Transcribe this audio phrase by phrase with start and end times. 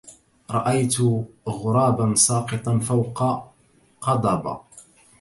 [0.51, 0.95] رأيت
[1.47, 3.47] غرابا ساقطا فوق
[4.01, 4.61] قضبة